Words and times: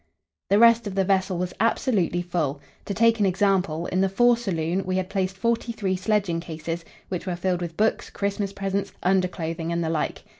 The 0.49 0.57
rest 0.57 0.87
of 0.87 0.95
the 0.95 1.05
vessel 1.05 1.37
was 1.37 1.53
absolutely 1.59 2.23
full. 2.23 2.59
To 2.85 2.93
take 2.95 3.19
an 3.19 3.27
example, 3.27 3.85
in 3.85 4.01
the 4.01 4.09
fore 4.09 4.35
saloon 4.35 4.81
we 4.83 4.95
had 4.97 5.11
placed 5.11 5.37
forty 5.37 5.71
three 5.71 5.95
sledging 5.95 6.39
cases, 6.39 6.83
which 7.09 7.27
were 7.27 7.35
filled 7.35 7.61
with 7.61 7.77
books, 7.77 8.09
Christmas 8.09 8.51
presents, 8.51 8.93
underclothing, 9.03 9.71
and 9.71 9.83
the 9.83 9.91
like. 9.91 10.23